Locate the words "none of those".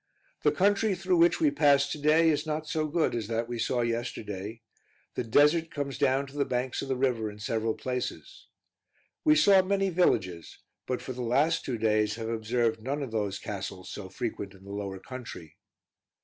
12.81-13.37